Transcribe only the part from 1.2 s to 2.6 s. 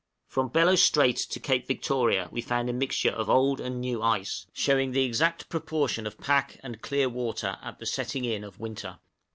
to Cape Victoria we